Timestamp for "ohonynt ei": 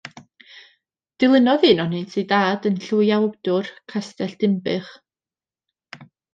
1.83-2.25